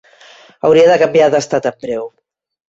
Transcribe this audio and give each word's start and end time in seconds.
Hauria 0.69 0.85
de 0.91 0.95
canviar 1.01 1.27
d'estat 1.35 1.69
en 1.73 1.79
breu. 1.87 2.09